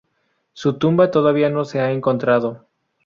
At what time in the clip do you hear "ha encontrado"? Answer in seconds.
1.79-2.65